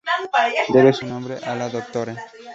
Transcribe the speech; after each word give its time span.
Debe 0.73 0.93
su 0.93 1.05
nombre 1.05 1.37
a 1.45 1.53
la 1.53 1.69
Dra. 1.69 2.15